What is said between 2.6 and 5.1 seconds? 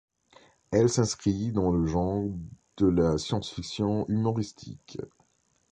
de la science-fiction humoristique.